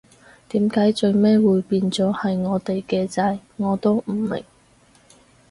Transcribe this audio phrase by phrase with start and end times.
[0.49, 4.43] 點解最尾會變咗係我哋嘅仔，我都唔明